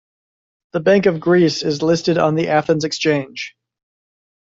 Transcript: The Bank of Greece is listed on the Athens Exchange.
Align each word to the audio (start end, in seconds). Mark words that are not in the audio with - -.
The 0.73 0.79
Bank 0.79 1.05
of 1.05 1.19
Greece 1.19 1.61
is 1.61 1.83
listed 1.83 2.17
on 2.17 2.33
the 2.33 2.47
Athens 2.47 2.85
Exchange. 2.85 3.55